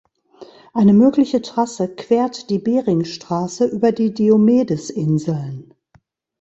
Eine 0.73 0.93
mögliche 0.95 1.43
Trasse 1.43 1.93
quert 1.93 2.49
die 2.49 2.57
Beringstraße 2.57 3.65
über 3.67 3.91
die 3.91 4.15
Diomedes-Inseln. 4.15 5.75